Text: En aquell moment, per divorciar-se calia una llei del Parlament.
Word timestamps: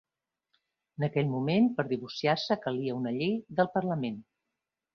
En 0.99 1.05
aquell 1.07 1.29
moment, 1.33 1.67
per 1.81 1.85
divorciar-se 1.93 2.59
calia 2.65 2.99
una 3.03 3.15
llei 3.21 3.39
del 3.61 3.73
Parlament. 3.79 4.21